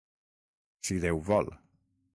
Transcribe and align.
Si 0.89 0.97
Déu 1.05 1.23
vol. 1.29 1.55